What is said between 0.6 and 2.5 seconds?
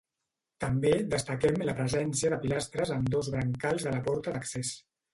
També, destaquem la presència de